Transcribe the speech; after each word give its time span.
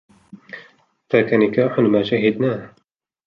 ذَاكَ 1.13 1.33
نِكَاحٌ 1.33 1.79
مَا 1.79 2.03
شَهِدْنَاهُ 2.03 2.73